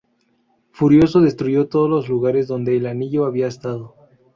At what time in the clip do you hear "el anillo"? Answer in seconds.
2.75-3.25